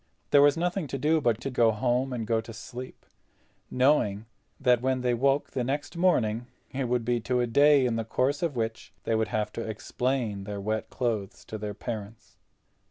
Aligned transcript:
There 0.31 0.41
was 0.41 0.57
nothing 0.57 0.87
to 0.87 0.97
do 0.97 1.21
but 1.21 1.39
to 1.41 1.51
go 1.51 1.69
home, 1.69 2.11
and 2.11 2.25
go 2.25 2.41
to 2.41 2.53
sleep, 2.53 3.05
knowing 3.69 4.25
that 4.59 4.81
when 4.81 5.01
they 5.01 5.13
woke 5.13 5.51
the 5.51 5.63
next 5.63 5.95
morning 5.95 6.47
it 6.71 6.85
would 6.85 7.05
be 7.05 7.19
to 7.19 7.39
a 7.39 7.45
day 7.45 7.85
in 7.85 7.97
the 7.97 8.03
course 8.03 8.41
of 8.41 8.55
which 8.55 8.91
they 9.03 9.13
would 9.13 9.27
have 9.27 9.53
to 9.53 9.61
explain 9.61 10.45
their 10.45 10.59
wet 10.59 10.89
clothes 10.89 11.45
to 11.45 11.59
their 11.59 11.75
parents. 11.75 12.35